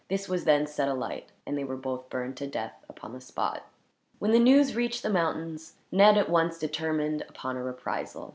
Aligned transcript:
This 0.09 0.27
was 0.27 0.45
then 0.45 0.65
set 0.65 0.87
alight, 0.89 1.31
and 1.45 1.55
they 1.55 1.63
were 1.63 1.77
burned 1.77 2.35
to 2.37 2.47
death, 2.47 2.83
upon 2.89 3.13
the 3.13 3.21
spot. 3.21 3.67
When 4.17 4.31
the 4.31 4.39
news 4.39 4.75
reached 4.75 5.03
the 5.03 5.11
mountains, 5.11 5.75
Ned 5.91 6.17
at 6.17 6.27
once 6.27 6.57
determined 6.57 7.21
upon 7.29 7.55
a 7.55 7.61
reprisal. 7.61 8.29